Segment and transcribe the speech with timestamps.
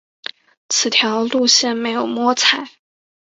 [0.67, 2.67] 此条路线没有摸彩